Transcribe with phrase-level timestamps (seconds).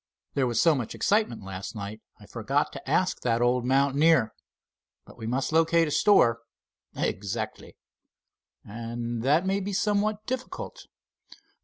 [0.33, 4.33] "There was so much excitement last night I forgot to ask that old mountaineer.
[5.05, 6.39] But we must locate a store."
[6.95, 7.77] "Exactly."
[8.63, 10.87] "And that may be somewhat difficult."